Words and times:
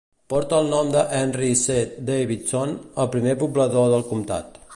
Porta 0.33 0.61
el 0.63 0.69
nom 0.71 0.87
de 0.95 1.03
Henry 1.17 1.49
C. 1.65 1.75
Davison, 2.09 2.75
el 3.05 3.13
primer 3.19 3.37
poblador 3.45 3.95
del 3.97 4.09
comtat. 4.15 4.61